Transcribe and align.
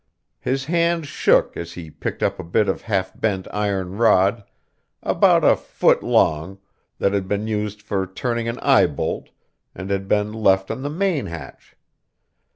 His 0.39 0.65
hand 0.65 1.05
shook 1.05 1.55
as 1.55 1.73
he 1.73 1.91
picked 1.91 2.23
up 2.23 2.39
a 2.39 2.43
bit 2.43 2.67
of 2.67 2.81
half 2.81 3.11
bent 3.21 3.47
iron 3.53 3.97
rod, 3.97 4.43
about 5.03 5.43
a 5.43 5.55
foot 5.55 6.01
long, 6.01 6.57
that 6.97 7.13
had 7.13 7.27
been 7.27 7.45
used 7.45 7.83
for 7.83 8.07
turning 8.07 8.47
an 8.47 8.57
eye 8.63 8.87
bolt, 8.87 9.29
and 9.75 9.91
had 9.91 10.07
been 10.07 10.33
left 10.33 10.71
on 10.71 10.81
the 10.81 10.89
main 10.89 11.27
hatch. 11.27 11.75